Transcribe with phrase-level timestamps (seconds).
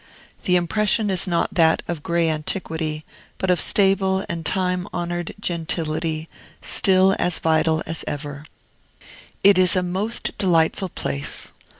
[0.45, 3.05] The impression is not that of gray antiquity,
[3.37, 6.27] but of stable and time honored gentility,
[6.59, 8.47] still as vital as ever.
[9.43, 11.51] It is a most delightful place.